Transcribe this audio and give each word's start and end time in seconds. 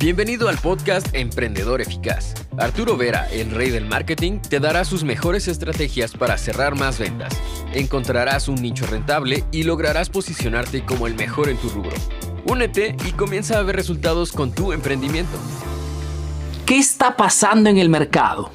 Bienvenido 0.00 0.48
al 0.48 0.56
podcast 0.58 1.12
Emprendedor 1.12 1.80
Eficaz. 1.80 2.34
Arturo 2.56 2.96
Vera, 2.96 3.28
el 3.32 3.50
rey 3.50 3.70
del 3.70 3.84
marketing, 3.84 4.38
te 4.38 4.60
dará 4.60 4.84
sus 4.84 5.02
mejores 5.02 5.48
estrategias 5.48 6.12
para 6.12 6.38
cerrar 6.38 6.76
más 6.76 7.00
ventas. 7.00 7.36
Encontrarás 7.74 8.46
un 8.46 8.62
nicho 8.62 8.86
rentable 8.86 9.42
y 9.50 9.64
lograrás 9.64 10.08
posicionarte 10.08 10.84
como 10.84 11.08
el 11.08 11.16
mejor 11.16 11.48
en 11.48 11.56
tu 11.56 11.68
rubro. 11.70 11.96
Únete 12.44 12.94
y 13.08 13.10
comienza 13.10 13.58
a 13.58 13.62
ver 13.64 13.74
resultados 13.74 14.30
con 14.30 14.52
tu 14.52 14.72
emprendimiento. 14.72 15.36
¿Qué 16.64 16.78
está 16.78 17.16
pasando 17.16 17.68
en 17.68 17.78
el 17.78 17.88
mercado? 17.88 18.52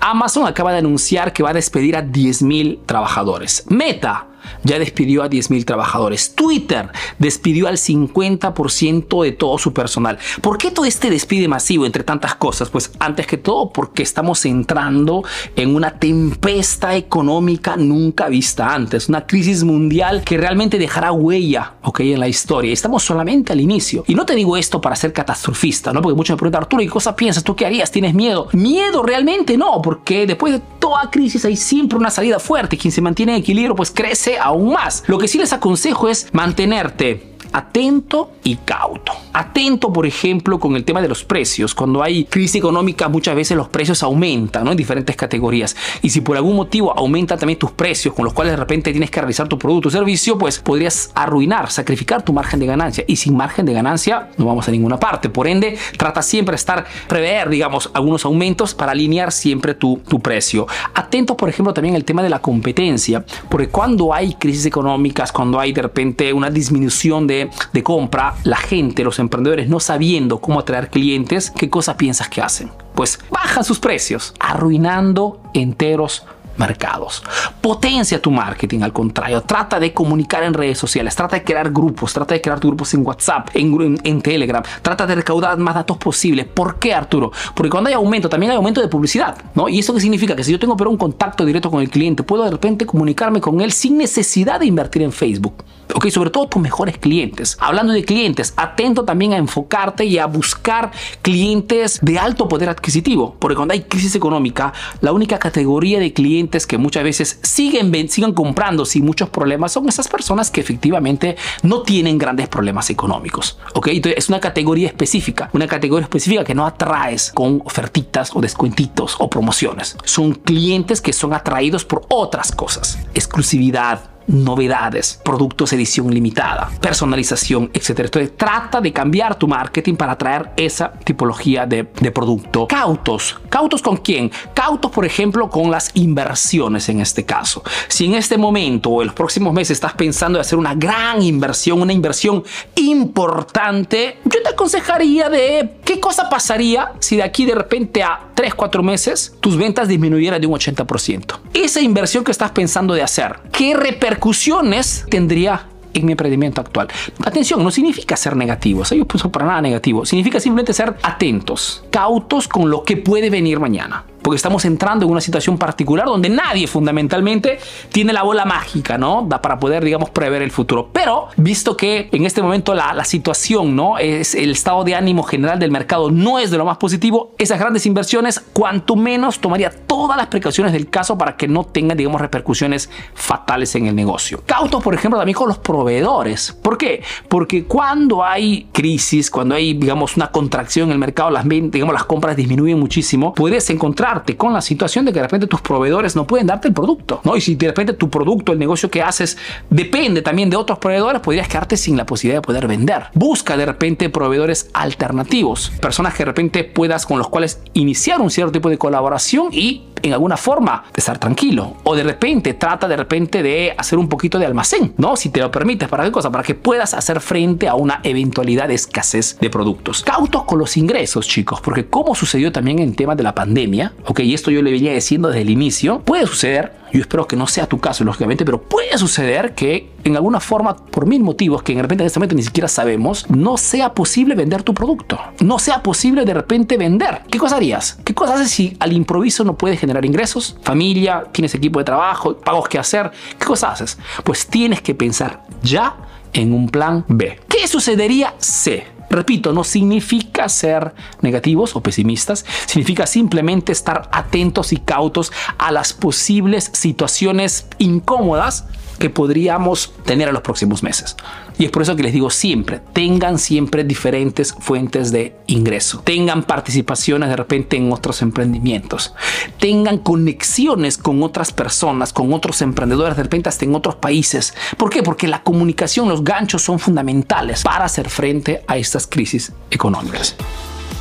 Amazon 0.00 0.48
acaba 0.48 0.72
de 0.72 0.78
anunciar 0.78 1.32
que 1.32 1.44
va 1.44 1.50
a 1.50 1.54
despedir 1.54 1.94
a 1.94 2.02
10.000 2.02 2.86
trabajadores. 2.86 3.66
Meta 3.68 4.31
ya 4.64 4.78
despidió 4.78 5.22
a 5.22 5.30
10.000 5.30 5.64
trabajadores. 5.64 6.34
Twitter 6.34 6.90
despidió 7.18 7.68
al 7.68 7.76
50% 7.76 9.22
de 9.22 9.32
todo 9.32 9.58
su 9.58 9.72
personal. 9.72 10.18
¿Por 10.40 10.58
qué 10.58 10.70
todo 10.70 10.86
este 10.86 11.10
despido 11.10 11.48
masivo 11.48 11.86
entre 11.86 12.04
tantas 12.04 12.34
cosas? 12.34 12.70
Pues 12.70 12.92
antes 12.98 13.26
que 13.26 13.38
todo 13.38 13.72
porque 13.72 14.02
estamos 14.02 14.44
entrando 14.44 15.24
en 15.56 15.74
una 15.74 15.98
tempesta 15.98 16.94
económica 16.96 17.76
nunca 17.76 18.28
vista 18.28 18.72
antes, 18.74 19.08
una 19.08 19.26
crisis 19.26 19.64
mundial 19.64 20.22
que 20.24 20.36
realmente 20.36 20.78
dejará 20.78 21.12
huella 21.12 21.74
okay, 21.82 22.12
en 22.12 22.20
la 22.20 22.28
historia. 22.28 22.72
Estamos 22.72 23.02
solamente 23.02 23.52
al 23.52 23.60
inicio. 23.60 24.04
Y 24.06 24.14
no 24.14 24.24
te 24.26 24.34
digo 24.34 24.56
esto 24.56 24.80
para 24.80 24.96
ser 24.96 25.12
catastrofista, 25.12 25.92
¿no? 25.92 26.02
porque 26.02 26.16
muchos 26.16 26.34
me 26.34 26.38
preguntan, 26.38 26.62
Arturo, 26.62 26.82
¿qué 26.82 26.88
cosa 26.88 27.14
piensas? 27.16 27.44
¿Tú 27.44 27.54
qué 27.56 27.66
harías? 27.66 27.90
¿Tienes 27.90 28.14
miedo? 28.14 28.48
Miedo 28.52 29.02
realmente 29.02 29.56
no, 29.56 29.80
porque 29.82 30.26
después 30.26 30.54
de 30.54 30.62
toda 30.82 31.08
crisis 31.10 31.44
hay 31.44 31.56
siempre 31.56 31.96
una 31.96 32.10
salida 32.10 32.40
fuerte. 32.40 32.76
Quien 32.76 32.90
se 32.90 33.00
mantiene 33.00 33.36
en 33.36 33.38
equilibrio 33.38 33.76
pues 33.76 33.92
crece 33.92 34.36
aún 34.36 34.72
más. 34.72 35.04
Lo 35.06 35.16
que 35.16 35.28
sí 35.28 35.38
les 35.38 35.52
aconsejo 35.52 36.08
es 36.08 36.26
mantenerte 36.32 37.31
atento 37.52 38.32
y 38.44 38.56
cauto. 38.56 39.12
Atento, 39.32 39.92
por 39.92 40.06
ejemplo, 40.06 40.58
con 40.58 40.76
el 40.76 40.84
tema 40.84 41.00
de 41.00 41.08
los 41.08 41.24
precios. 41.24 41.74
Cuando 41.74 42.02
hay 42.02 42.24
crisis 42.24 42.56
económica, 42.56 43.08
muchas 43.08 43.34
veces 43.34 43.56
los 43.56 43.68
precios 43.68 44.02
aumentan 44.02 44.64
¿no? 44.64 44.72
en 44.72 44.76
diferentes 44.76 45.16
categorías. 45.16 45.76
Y 46.02 46.10
si 46.10 46.20
por 46.20 46.36
algún 46.36 46.56
motivo 46.56 46.96
aumentan 46.96 47.38
también 47.38 47.58
tus 47.58 47.70
precios, 47.70 48.14
con 48.14 48.24
los 48.24 48.34
cuales 48.34 48.52
de 48.52 48.56
repente 48.56 48.90
tienes 48.90 49.10
que 49.10 49.20
realizar 49.20 49.48
tu 49.48 49.58
producto 49.58 49.88
o 49.88 49.90
servicio, 49.90 50.38
pues 50.38 50.58
podrías 50.58 51.10
arruinar, 51.14 51.70
sacrificar 51.70 52.22
tu 52.22 52.32
margen 52.32 52.60
de 52.60 52.66
ganancia. 52.66 53.04
Y 53.06 53.16
sin 53.16 53.36
margen 53.36 53.66
de 53.66 53.72
ganancia 53.72 54.28
no 54.36 54.46
vamos 54.46 54.68
a 54.68 54.70
ninguna 54.70 54.98
parte. 54.98 55.28
Por 55.28 55.46
ende, 55.46 55.78
trata 55.96 56.22
siempre 56.22 56.52
de 56.52 56.56
estar, 56.56 56.84
prever, 57.06 57.48
digamos, 57.48 57.90
algunos 57.94 58.24
aumentos 58.24 58.74
para 58.74 58.92
alinear 58.92 59.32
siempre 59.32 59.74
tu, 59.74 60.00
tu 60.08 60.20
precio. 60.20 60.66
Atento, 60.94 61.36
por 61.36 61.48
ejemplo, 61.48 61.72
también 61.72 61.94
el 61.94 62.04
tema 62.04 62.22
de 62.22 62.30
la 62.30 62.40
competencia, 62.40 63.24
porque 63.48 63.68
cuando 63.68 64.12
hay 64.12 64.34
crisis 64.34 64.66
económicas, 64.66 65.32
cuando 65.32 65.58
hay 65.58 65.72
de 65.72 65.82
repente 65.82 66.32
una 66.32 66.50
disminución 66.50 67.26
de 67.26 67.41
de, 67.72 67.82
compra, 67.82 68.34
la 68.44 68.56
gente, 68.56 69.04
los 69.04 69.18
emprendedores 69.18 69.68
no 69.68 69.80
sabiendo 69.80 70.40
cómo 70.40 70.60
atraer 70.60 70.90
clientes, 70.90 71.50
¿qué 71.50 71.70
cosa 71.70 71.96
piensas 71.96 72.28
que 72.28 72.40
hacen? 72.40 72.70
Pues 72.94 73.18
bajan 73.30 73.64
sus 73.64 73.78
precios, 73.78 74.34
arruinando 74.38 75.40
enteros 75.54 76.24
mercados. 76.56 77.22
Potencia 77.60 78.20
tu 78.20 78.30
marketing, 78.30 78.80
al 78.82 78.92
contrario, 78.92 79.42
trata 79.42 79.80
de 79.80 79.92
comunicar 79.92 80.42
en 80.42 80.54
redes 80.54 80.78
sociales, 80.78 81.14
trata 81.14 81.36
de 81.36 81.44
crear 81.44 81.70
grupos, 81.70 82.12
trata 82.12 82.34
de 82.34 82.40
crear 82.40 82.58
grupos 82.58 82.92
en 82.94 83.06
WhatsApp, 83.06 83.48
en, 83.54 83.98
en, 84.04 84.22
Telegram, 84.22 84.62
trata 84.82 85.06
de 85.06 85.14
recaudar 85.16 85.56
más 85.58 85.74
datos 85.74 85.96
posible. 85.96 86.44
¿Por 86.44 86.78
qué, 86.78 86.94
Arturo? 86.94 87.32
Porque 87.54 87.70
cuando 87.70 87.88
hay 87.88 87.94
aumento, 87.94 88.28
también 88.28 88.52
hay 88.52 88.56
aumento 88.56 88.80
de 88.80 88.88
publicidad, 88.88 89.36
¿no? 89.54 89.68
¿Y 89.68 89.78
eso 89.78 89.94
qué 89.94 90.00
significa? 90.00 90.36
Que 90.36 90.44
si 90.44 90.52
yo 90.52 90.58
tengo 90.58 90.76
pero 90.76 90.90
un 90.90 90.96
contacto 90.96 91.44
directo 91.44 91.70
con 91.70 91.80
el 91.80 91.90
cliente, 91.90 92.22
puedo 92.22 92.44
de 92.44 92.50
repente 92.50 92.86
comunicarme 92.86 93.40
con 93.40 93.60
él 93.60 93.72
sin 93.72 93.98
necesidad 93.98 94.60
de 94.60 94.66
invertir 94.66 95.02
en 95.02 95.12
Facebook. 95.12 95.64
Ok, 95.94 96.08
sobre 96.08 96.30
todo 96.30 96.48
tus 96.48 96.62
mejores 96.62 96.98
clientes. 96.98 97.56
Hablando 97.60 97.92
de 97.92 98.04
clientes, 98.04 98.54
atento 98.56 99.04
también 99.04 99.32
a 99.32 99.36
enfocarte 99.36 100.04
y 100.04 100.18
a 100.18 100.26
buscar 100.26 100.90
clientes 101.22 101.98
de 102.02 102.18
alto 102.18 102.48
poder 102.48 102.68
adquisitivo, 102.68 103.36
porque 103.38 103.56
cuando 103.56 103.72
hay 103.72 103.82
crisis 103.82 104.14
económica, 104.14 104.72
la 105.00 105.12
única 105.12 105.38
categoría 105.38 106.00
de 106.00 106.12
clientes 106.12 106.66
que 106.66 106.78
muchas 106.78 107.04
veces 107.04 107.38
siguen, 107.42 107.92
siguen 108.08 108.32
comprando 108.32 108.84
sin 108.84 109.04
muchos 109.04 109.28
problemas 109.28 109.72
son 109.72 109.88
esas 109.88 110.08
personas 110.08 110.50
que 110.50 110.60
efectivamente 110.60 111.36
no 111.62 111.82
tienen 111.82 112.18
grandes 112.18 112.48
problemas 112.48 112.90
económicos. 112.90 113.58
¿ok? 113.74 113.88
Entonces 113.88 114.18
es 114.18 114.28
una 114.28 114.40
categoría 114.40 114.88
específica, 114.88 115.50
una 115.52 115.66
categoría 115.66 116.04
específica 116.04 116.44
que 116.44 116.54
no 116.54 116.66
atraes 116.66 117.32
con 117.32 117.62
ofertitas 117.64 118.30
o 118.34 118.40
descuentitos 118.40 119.16
o 119.18 119.28
promociones. 119.28 119.96
Son 120.04 120.34
clientes 120.34 121.00
que 121.00 121.12
son 121.12 121.34
atraídos 121.34 121.84
por 121.84 122.02
otras 122.08 122.52
cosas. 122.52 122.98
Exclusividad, 123.14 124.11
novedades, 124.26 125.20
productos 125.24 125.72
edición 125.72 126.12
limitada, 126.12 126.70
personalización, 126.80 127.70
etc. 127.72 128.00
Entonces 128.00 128.36
trata 128.36 128.80
de 128.80 128.92
cambiar 128.92 129.36
tu 129.36 129.48
marketing 129.48 129.94
para 129.94 130.12
atraer 130.12 130.50
esa 130.56 130.92
tipología 130.92 131.66
de, 131.66 131.88
de, 132.00 132.10
producto. 132.10 132.66
Cautos. 132.66 133.38
¿Cautos 133.48 133.82
con 133.82 133.96
quién? 133.98 134.30
Cautos, 134.54 134.90
por 134.90 135.04
ejemplo, 135.04 135.48
con 135.48 135.70
las 135.70 135.90
inversiones 135.94 136.88
en 136.88 137.00
este 137.00 137.24
caso. 137.24 137.62
Si 137.88 138.06
en 138.06 138.14
este 138.14 138.36
momento 138.36 138.90
o 138.90 139.02
en 139.02 139.08
los 139.08 139.14
próximos 139.14 139.52
meses 139.52 139.72
estás 139.72 139.94
pensando 139.94 140.38
en 140.38 140.40
hacer 140.40 140.58
una 140.58 140.74
gran 140.74 141.22
inversión, 141.22 141.80
una 141.80 141.92
inversión 141.92 142.44
importante, 142.76 144.18
yo 144.24 144.42
te 144.42 144.50
aconsejaría 144.50 145.28
de 145.28 145.76
qué 145.84 146.00
cosa 146.00 146.28
pasaría 146.28 146.92
si 147.00 147.16
de 147.16 147.22
aquí 147.22 147.44
de 147.44 147.54
repente 147.54 148.02
a 148.02 148.28
3, 148.34 148.54
4 148.54 148.82
meses 148.82 149.34
tus 149.40 149.56
ventas 149.56 149.88
disminuyeran 149.88 150.40
de 150.40 150.46
un 150.46 150.54
80%. 150.54 151.38
Esa 151.54 151.80
inversión 151.80 152.24
que 152.24 152.32
estás 152.32 152.50
pensando 152.50 152.94
de 152.94 153.02
hacer, 153.02 153.40
¿qué 153.52 153.74
repercusiones 154.22 155.04
tendría 155.10 155.66
en 155.94 156.06
mi 156.06 156.12
emprendimiento 156.12 156.60
actual. 156.60 156.86
Atención, 157.24 157.62
no 157.64 157.72
significa 157.72 158.16
ser 158.16 158.36
negativos, 158.36 158.90
yo 158.90 159.04
puso 159.04 159.32
para 159.32 159.44
nada 159.46 159.60
negativo, 159.60 160.06
significa 160.06 160.38
simplemente 160.38 160.72
ser 160.72 160.94
atentos, 161.02 161.82
cautos 161.90 162.46
con 162.46 162.70
lo 162.70 162.84
que 162.84 162.96
puede 162.96 163.30
venir 163.30 163.58
mañana 163.58 164.04
porque 164.22 164.36
estamos 164.36 164.64
entrando 164.64 165.04
en 165.04 165.12
una 165.12 165.20
situación 165.20 165.58
particular 165.58 166.06
donde 166.06 166.28
nadie 166.28 166.66
fundamentalmente 166.66 167.58
tiene 167.90 168.12
la 168.12 168.22
bola 168.22 168.44
mágica, 168.44 168.98
¿no? 168.98 169.28
Para 169.28 169.58
poder, 169.58 169.84
digamos, 169.84 170.10
prever 170.10 170.42
el 170.42 170.50
futuro. 170.50 170.90
Pero 170.92 171.28
visto 171.36 171.76
que 171.76 172.08
en 172.12 172.24
este 172.24 172.42
momento 172.42 172.74
la, 172.74 172.92
la 172.94 173.04
situación, 173.04 173.74
¿no? 173.76 173.98
Es 173.98 174.34
el 174.34 174.50
estado 174.50 174.84
de 174.84 174.94
ánimo 174.94 175.22
general 175.22 175.58
del 175.58 175.70
mercado 175.70 176.10
no 176.10 176.38
es 176.38 176.50
de 176.50 176.58
lo 176.58 176.64
más 176.64 176.76
positivo, 176.76 177.34
esas 177.38 177.58
grandes 177.58 177.86
inversiones, 177.86 178.40
cuanto 178.52 178.96
menos 178.96 179.40
tomaría 179.40 179.70
todas 179.70 180.16
las 180.16 180.28
precauciones 180.28 180.72
del 180.72 180.88
caso 180.88 181.18
para 181.18 181.36
que 181.36 181.48
no 181.48 181.64
tengan, 181.64 181.96
digamos, 181.96 182.20
repercusiones 182.20 182.90
fatales 183.14 183.74
en 183.74 183.86
el 183.86 183.94
negocio. 183.94 184.42
Cautos, 184.46 184.82
por 184.82 184.94
ejemplo, 184.94 185.18
también 185.18 185.36
con 185.36 185.48
los 185.48 185.58
proveedores. 185.58 186.52
¿Por 186.52 186.78
qué? 186.78 187.02
Porque 187.28 187.64
cuando 187.64 188.24
hay 188.24 188.68
crisis, 188.72 189.30
cuando 189.30 189.54
hay, 189.54 189.74
digamos, 189.74 190.16
una 190.16 190.30
contracción 190.30 190.88
en 190.88 190.92
el 190.92 190.98
mercado, 190.98 191.30
las, 191.30 191.48
digamos, 191.48 191.92
las 191.92 192.04
compras 192.04 192.36
disminuyen 192.36 192.78
muchísimo, 192.78 193.34
puedes 193.34 193.68
encontrar 193.70 194.11
con 194.36 194.52
la 194.52 194.60
situación 194.60 195.04
de 195.04 195.12
que 195.12 195.18
de 195.18 195.24
repente 195.24 195.46
tus 195.46 195.60
proveedores 195.60 196.16
no 196.16 196.26
pueden 196.26 196.46
darte 196.46 196.68
el 196.68 196.74
producto, 196.74 197.20
¿no? 197.24 197.36
Y 197.36 197.40
si 197.40 197.54
de 197.54 197.68
repente 197.68 197.92
tu 197.94 198.10
producto, 198.10 198.52
el 198.52 198.58
negocio 198.58 198.90
que 198.90 199.02
haces, 199.02 199.36
depende 199.70 200.22
también 200.22 200.50
de 200.50 200.56
otros 200.56 200.78
proveedores, 200.78 201.20
podrías 201.20 201.48
quedarte 201.48 201.76
sin 201.76 201.96
la 201.96 202.06
posibilidad 202.06 202.38
de 202.38 202.46
poder 202.46 202.66
vender. 202.66 203.04
Busca 203.14 203.56
de 203.56 203.66
repente 203.66 204.08
proveedores 204.10 204.70
alternativos, 204.74 205.70
personas 205.80 206.14
que 206.14 206.18
de 206.20 206.26
repente 206.26 206.64
puedas 206.64 207.06
con 207.06 207.18
los 207.18 207.28
cuales 207.28 207.60
iniciar 207.72 208.20
un 208.20 208.30
cierto 208.30 208.52
tipo 208.52 208.68
de 208.68 208.78
colaboración 208.78 209.48
y 209.52 209.84
en 210.02 210.12
alguna 210.12 210.36
forma 210.36 210.84
de 210.92 211.00
estar 211.00 211.18
tranquilo. 211.18 211.76
O 211.84 211.94
de 211.94 212.02
repente 212.02 212.54
trata 212.54 212.88
de 212.88 212.96
repente 212.96 213.42
de 213.42 213.74
hacer 213.76 213.98
un 213.98 214.08
poquito 214.08 214.38
de 214.38 214.46
almacén, 214.46 214.94
¿no? 214.96 215.16
Si 215.16 215.30
te 215.30 215.40
lo 215.40 215.50
permites, 215.50 215.88
¿para 215.88 216.04
qué 216.04 216.12
cosa? 216.12 216.30
Para 216.30 216.44
que 216.44 216.54
puedas 216.54 216.94
hacer 216.94 217.20
frente 217.20 217.68
a 217.68 217.74
una 217.74 218.00
eventualidad 218.02 218.68
de 218.68 218.74
escasez 218.74 219.38
de 219.40 219.50
productos. 219.50 220.02
Cautos 220.02 220.44
con 220.44 220.58
los 220.58 220.76
ingresos, 220.76 221.28
chicos, 221.28 221.60
porque 221.60 221.86
como 221.86 222.14
sucedió 222.14 222.52
también 222.52 222.78
en 222.78 222.94
tema 222.94 223.14
de 223.14 223.22
la 223.22 223.34
pandemia, 223.34 223.92
ok, 224.06 224.20
y 224.20 224.34
esto 224.34 224.50
yo 224.50 224.62
le 224.62 224.72
venía 224.72 224.92
diciendo 224.92 225.28
desde 225.28 225.42
el 225.42 225.50
inicio, 225.50 226.00
puede 226.00 226.26
suceder, 226.26 226.72
yo 226.92 227.00
espero 227.00 227.26
que 227.26 227.36
no 227.36 227.46
sea 227.46 227.66
tu 227.66 227.78
caso, 227.78 228.04
lógicamente, 228.04 228.44
pero 228.44 228.60
puede 228.60 228.98
suceder 228.98 229.54
que 229.54 229.91
en 230.04 230.16
alguna 230.16 230.40
forma, 230.40 230.76
por 230.76 231.06
mil 231.06 231.22
motivos 231.22 231.62
que 231.62 231.74
de 231.74 231.82
repente 231.82 232.02
en 232.02 232.06
este 232.06 232.18
momento 232.18 232.34
ni 232.34 232.42
siquiera 232.42 232.68
sabemos, 232.68 233.28
no 233.30 233.56
sea 233.56 233.94
posible 233.94 234.34
vender 234.34 234.62
tu 234.62 234.74
producto. 234.74 235.18
No 235.40 235.58
sea 235.58 235.82
posible 235.82 236.24
de 236.24 236.34
repente 236.34 236.76
vender. 236.76 237.22
¿Qué 237.30 237.38
cosa 237.38 237.56
harías? 237.56 237.98
¿Qué 238.04 238.14
cosa 238.14 238.34
haces 238.34 238.50
si 238.50 238.76
al 238.80 238.92
improviso 238.92 239.44
no 239.44 239.56
puedes 239.56 239.78
generar 239.78 240.04
ingresos? 240.04 240.56
Familia, 240.62 241.24
tienes 241.32 241.54
equipo 241.54 241.78
de 241.78 241.84
trabajo, 241.84 242.36
pagos 242.36 242.68
que 242.68 242.78
hacer. 242.78 243.10
¿Qué 243.38 243.44
cosa 243.44 243.72
haces? 243.72 243.98
Pues 244.24 244.46
tienes 244.46 244.82
que 244.82 244.94
pensar 244.94 245.44
ya 245.62 245.96
en 246.32 246.52
un 246.52 246.68
plan 246.68 247.04
B. 247.08 247.40
¿Qué 247.48 247.68
sucedería 247.68 248.34
si? 248.38 248.82
Repito, 249.12 249.52
no 249.52 249.62
significa 249.62 250.48
ser 250.48 250.94
negativos 251.20 251.76
o 251.76 251.82
pesimistas, 251.82 252.46
significa 252.64 253.06
simplemente 253.06 253.70
estar 253.70 254.08
atentos 254.10 254.72
y 254.72 254.78
cautos 254.78 255.32
a 255.58 255.70
las 255.70 255.92
posibles 255.92 256.70
situaciones 256.72 257.66
incómodas 257.76 258.64
que 259.02 259.10
podríamos 259.10 259.92
tener 260.04 260.28
en 260.28 260.34
los 260.34 260.44
próximos 260.44 260.84
meses. 260.84 261.16
Y 261.58 261.64
es 261.64 261.72
por 261.72 261.82
eso 261.82 261.96
que 261.96 262.04
les 262.04 262.12
digo 262.12 262.30
siempre, 262.30 262.80
tengan 262.92 263.40
siempre 263.40 263.82
diferentes 263.82 264.54
fuentes 264.56 265.10
de 265.10 265.34
ingreso, 265.48 266.02
tengan 266.04 266.44
participaciones 266.44 267.28
de 267.28 267.34
repente 267.34 267.76
en 267.76 267.90
otros 267.90 268.22
emprendimientos, 268.22 269.12
tengan 269.58 269.98
conexiones 269.98 270.98
con 270.98 271.20
otras 271.24 271.52
personas, 271.52 272.12
con 272.12 272.32
otros 272.32 272.62
emprendedores, 272.62 273.16
de 273.16 273.24
repente 273.24 273.48
hasta 273.48 273.64
en 273.64 273.74
otros 273.74 273.96
países. 273.96 274.54
¿Por 274.76 274.88
qué? 274.88 275.02
Porque 275.02 275.26
la 275.26 275.42
comunicación, 275.42 276.08
los 276.08 276.22
ganchos 276.22 276.62
son 276.62 276.78
fundamentales 276.78 277.64
para 277.64 277.86
hacer 277.86 278.08
frente 278.08 278.62
a 278.68 278.76
estas 278.76 279.08
crisis 279.08 279.52
económicas. 279.72 280.36